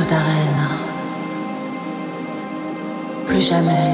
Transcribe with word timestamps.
Ta 0.00 0.16
reine. 0.16 0.68
Plus 3.26 3.46
jamais. 3.46 3.90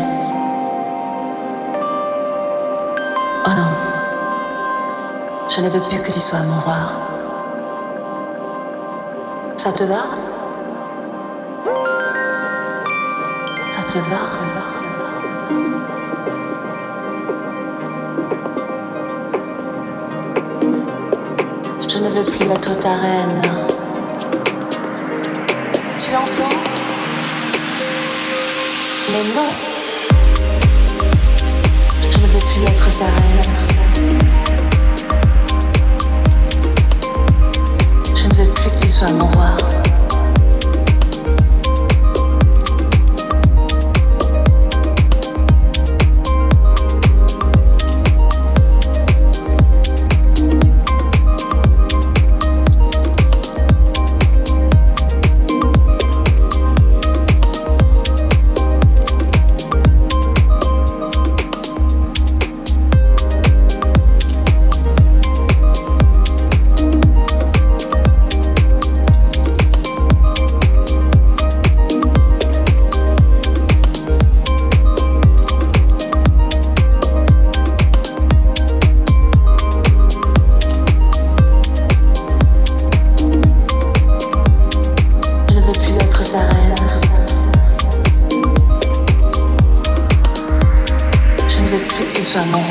Oh 3.44 3.50
non. 3.50 3.72
Je 5.48 5.60
ne 5.60 5.68
veux 5.68 5.80
plus 5.80 6.00
que 6.00 6.12
tu 6.12 6.20
sois 6.20 6.38
mon 6.42 6.60
roi. 6.60 6.76
Ça 9.56 9.72
te 9.72 9.82
va? 9.84 10.04
Ça 13.66 13.82
te 13.82 13.98
va, 13.98 14.20
te 14.36 14.44
va? 14.54 14.64
Je 21.88 21.98
ne 21.98 22.08
veux 22.08 22.24
plus 22.24 22.50
être 22.50 22.78
ta 22.78 22.90
reine. 22.90 23.77
Mais 29.10 29.24
non. 29.34 29.50
Je 32.10 32.18
ne 32.18 32.26
veux 32.26 32.38
plus 32.38 32.62
être 32.64 32.98
ta 32.98 33.06
reine. 33.06 33.54
Je 38.14 38.26
ne 38.26 38.34
veux 38.34 38.52
plus 38.52 38.70
que 38.70 38.80
tu 38.80 38.88
sois 38.88 39.10
mon 39.12 39.26
roi. 39.26 39.56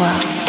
world. 0.07 0.46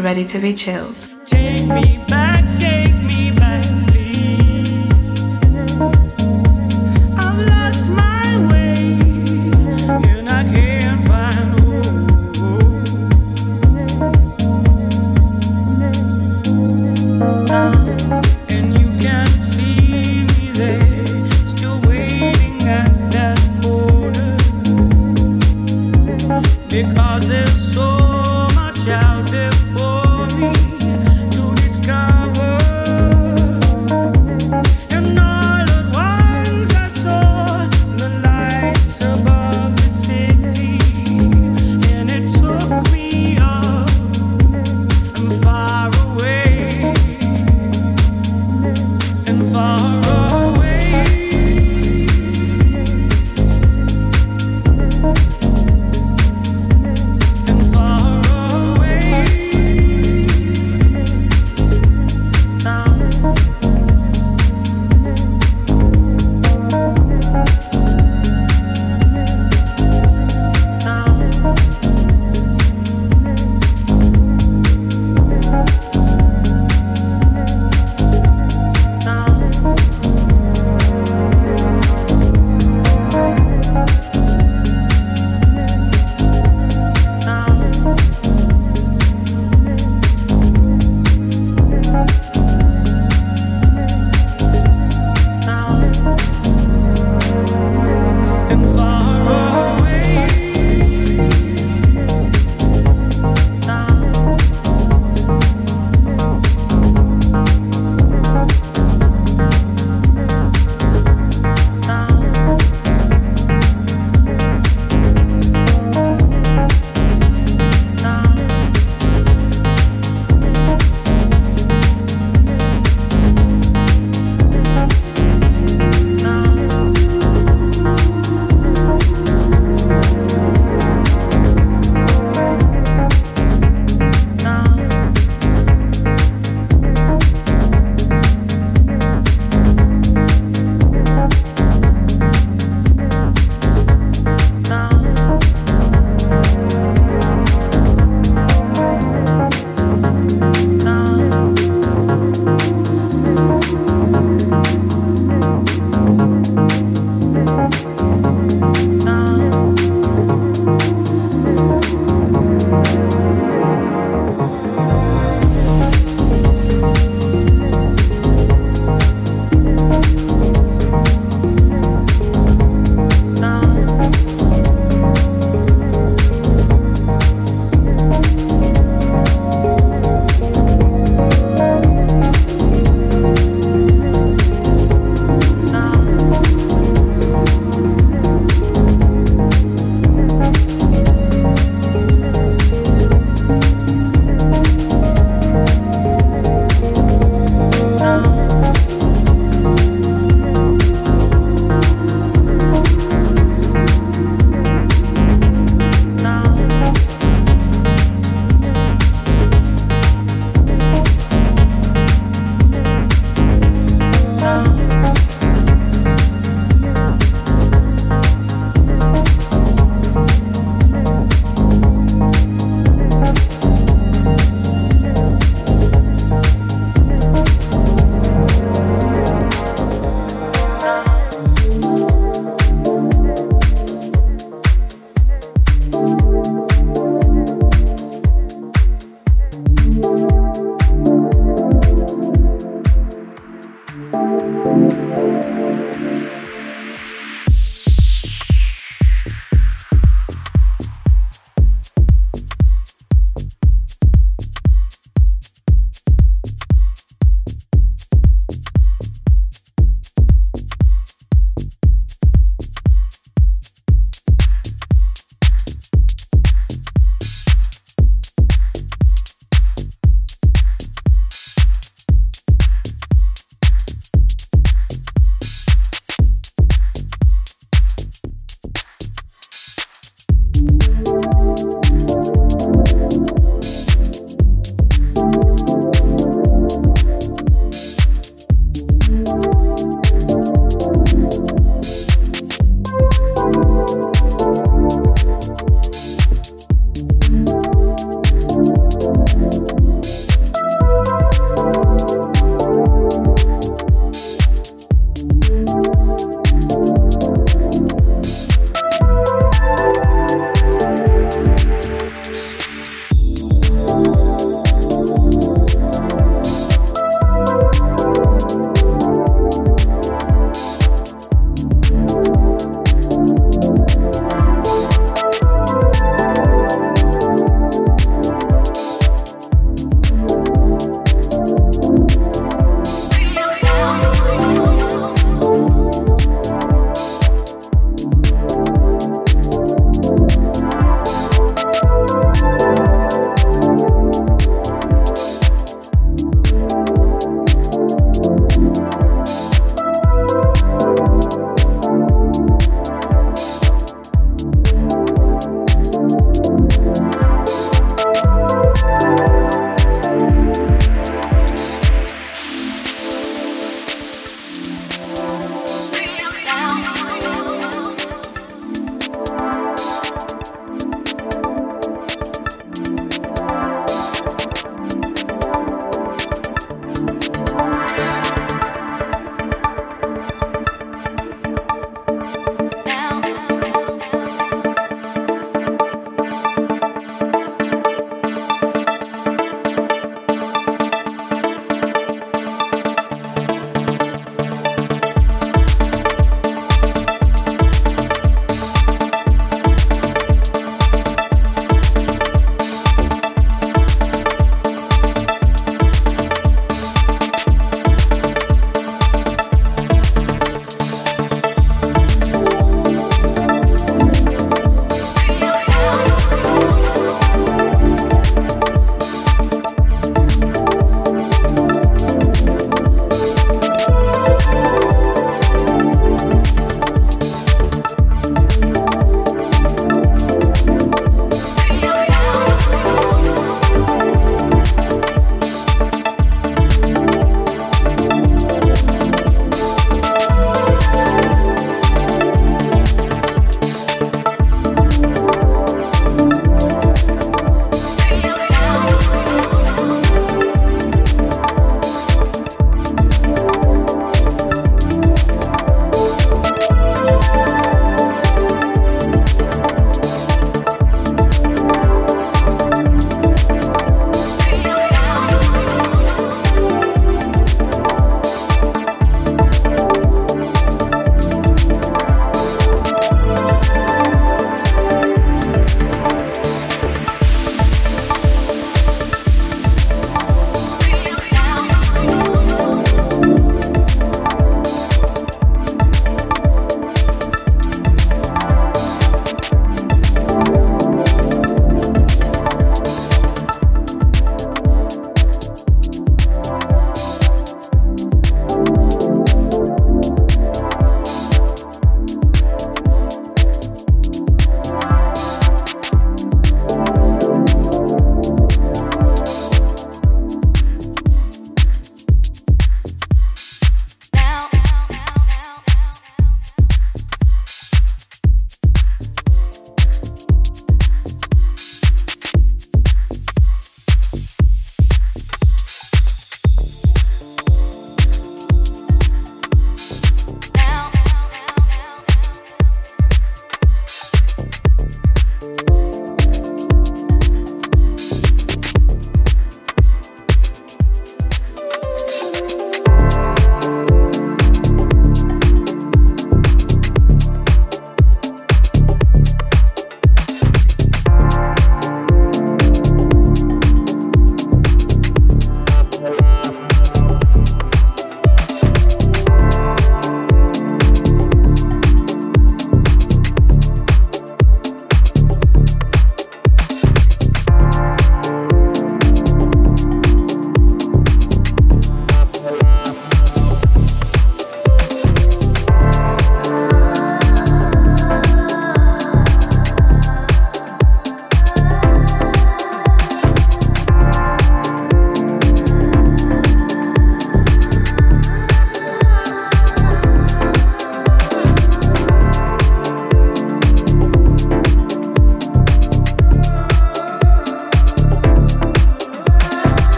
Ready 0.00 0.24
to 0.26 0.38
Be 0.38 0.54
Chilled. 0.54 0.97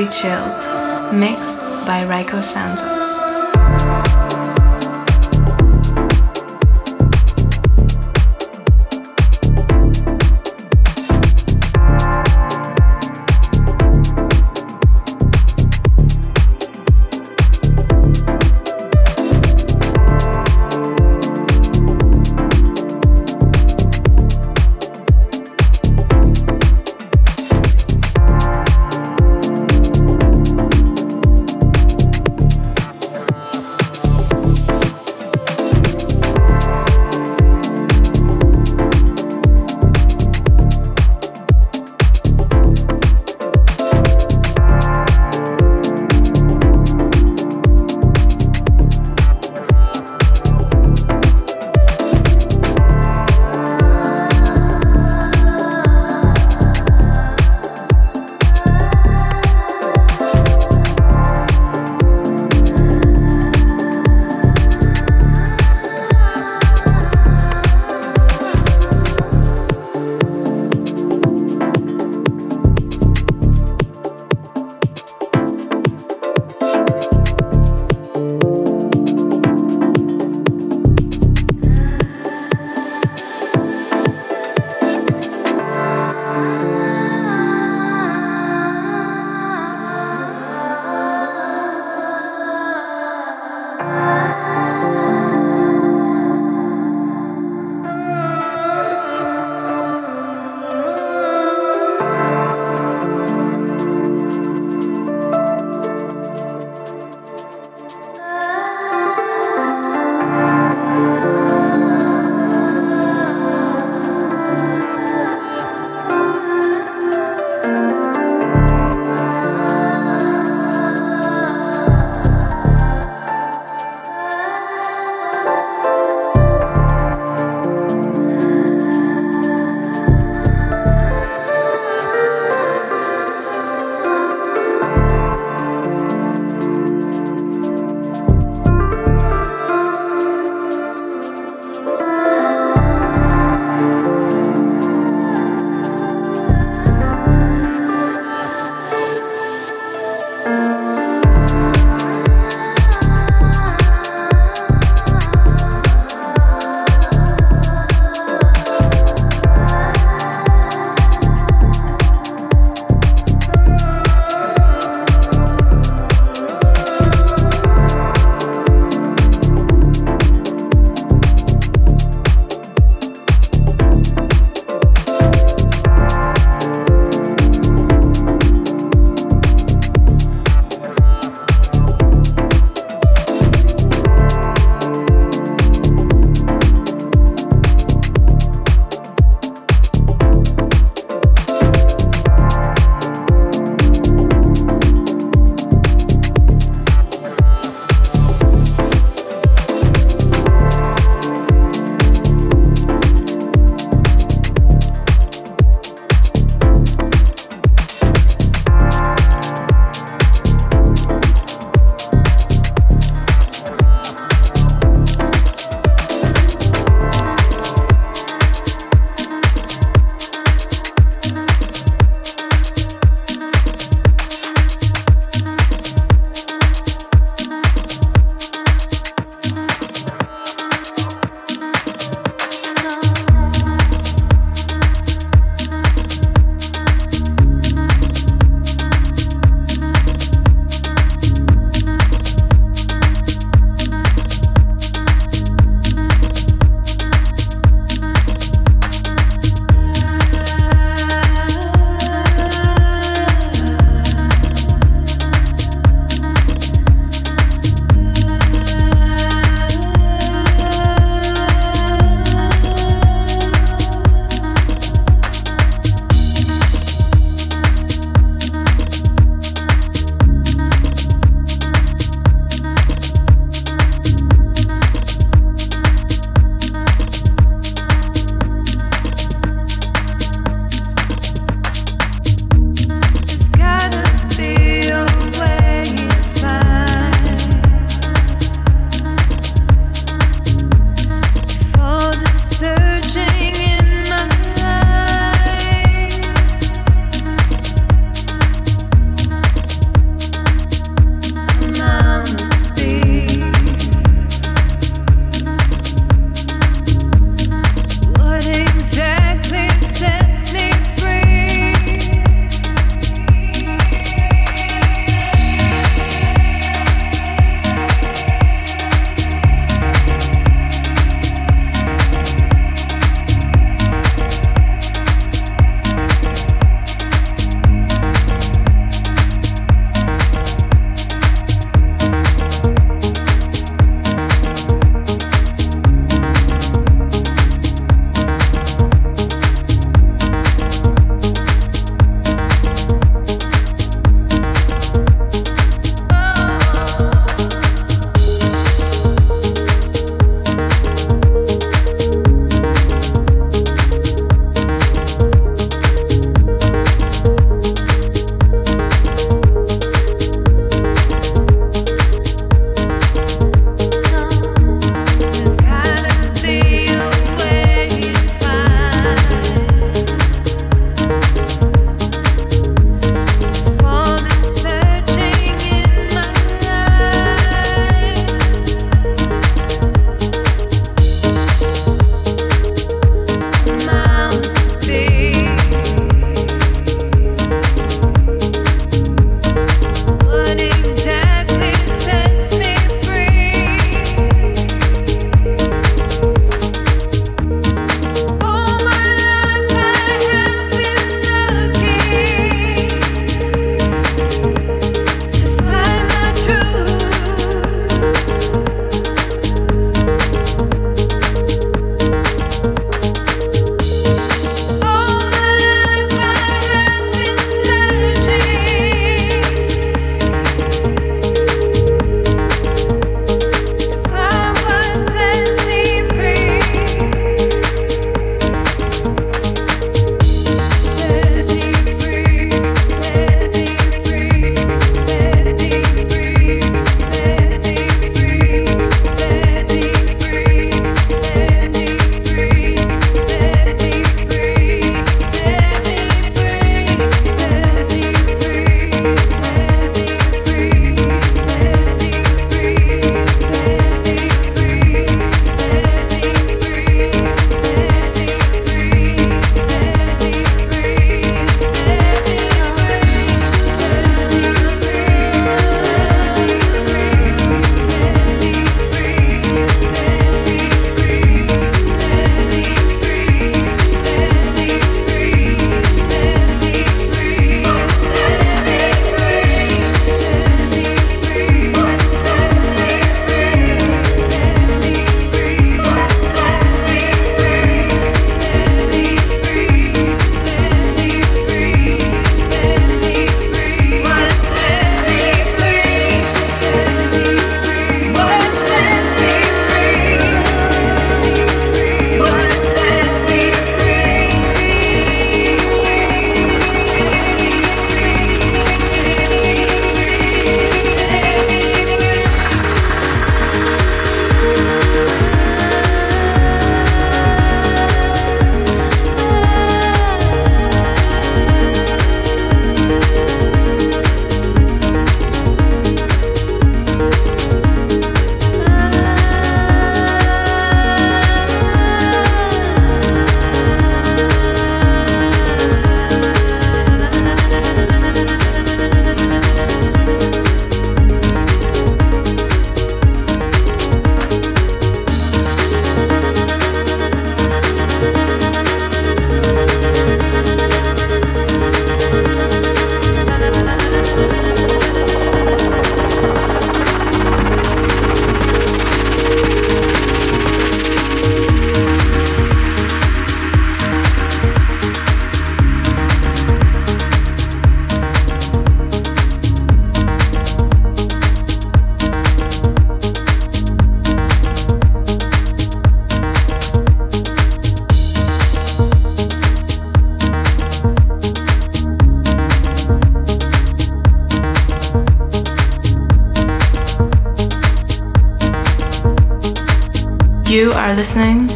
Heavy 0.00 0.12
Chilled, 0.12 1.12
mixed 1.12 1.84
by 1.86 2.06
Raiko 2.08 2.40
Santos. 2.40 2.99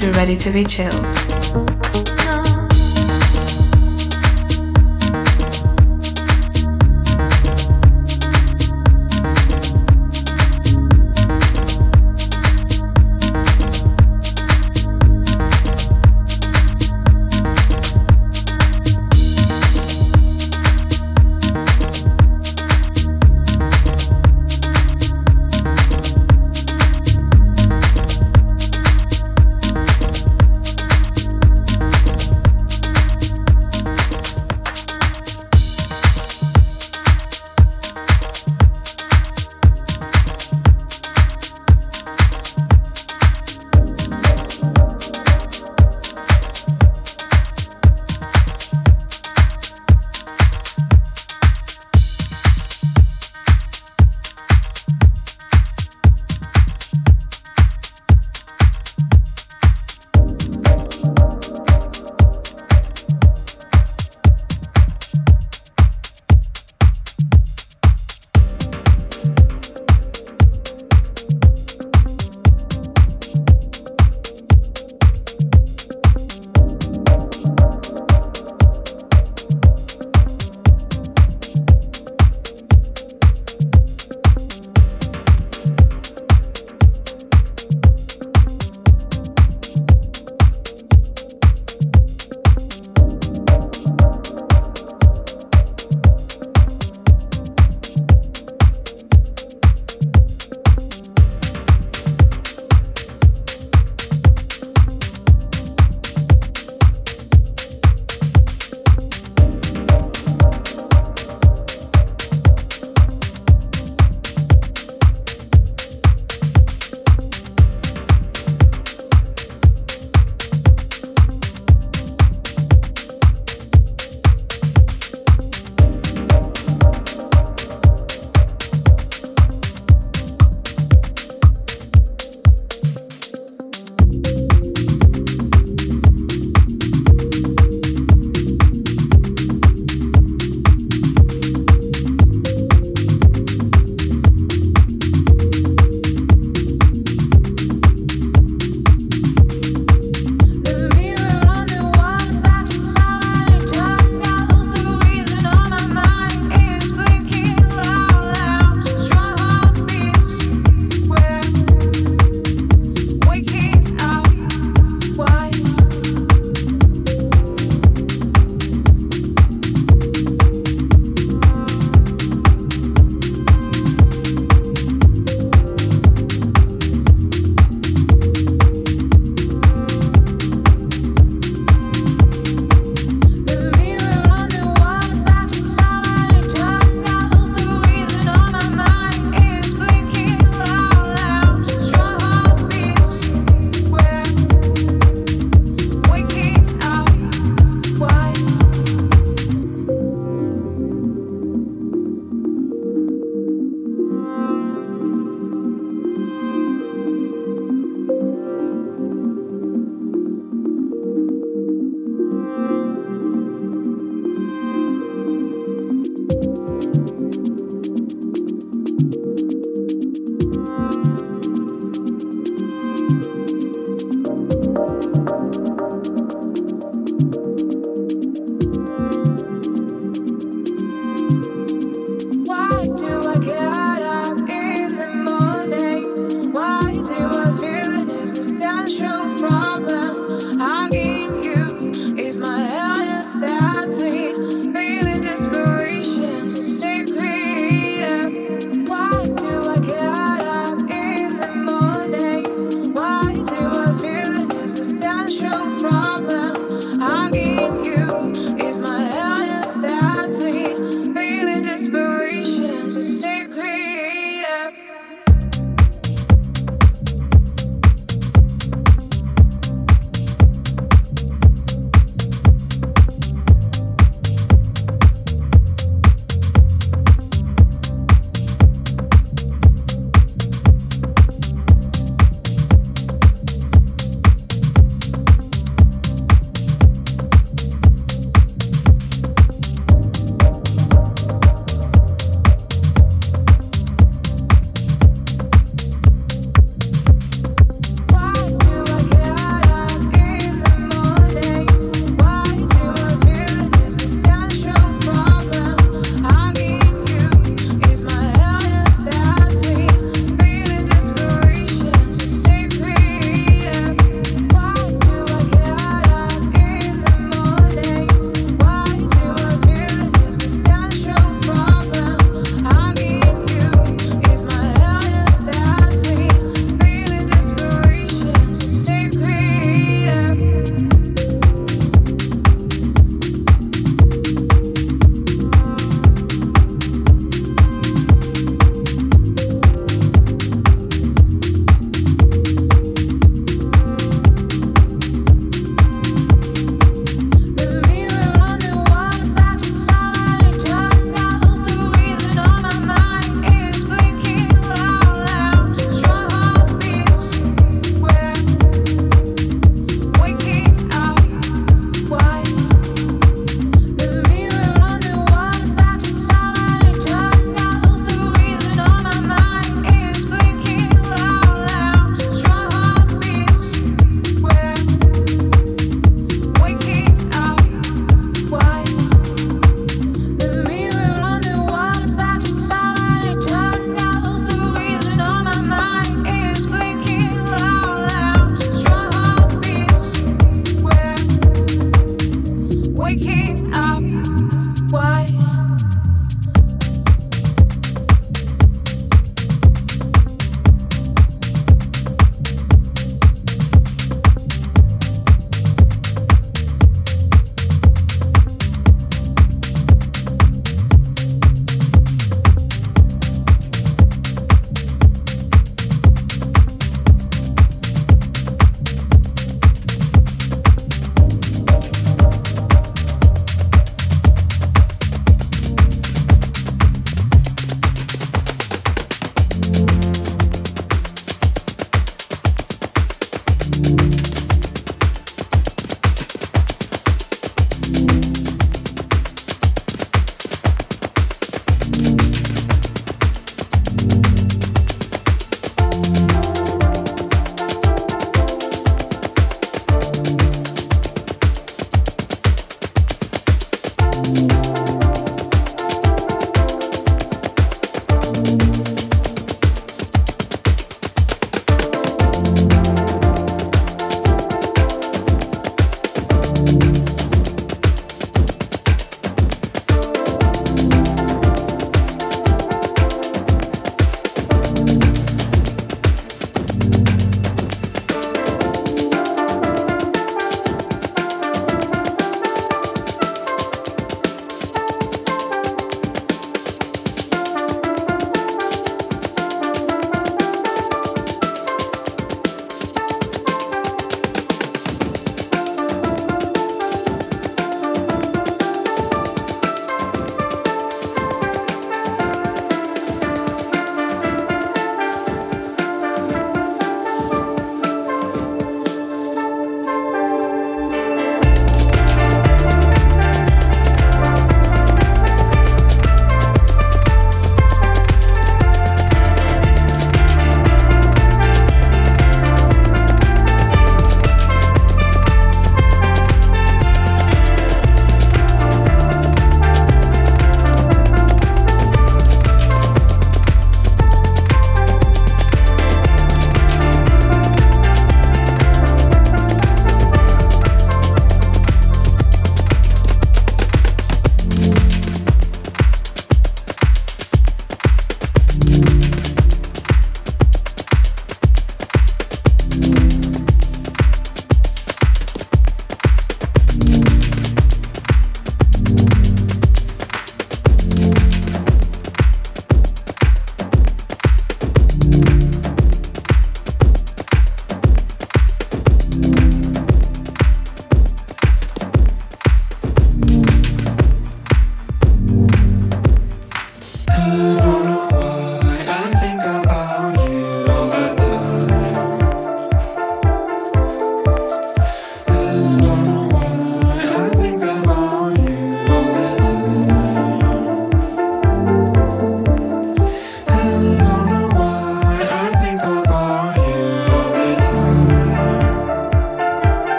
To 0.00 0.10
Ready 0.12 0.34
to 0.34 0.50
Be 0.50 0.64
Chilled. 0.64 1.29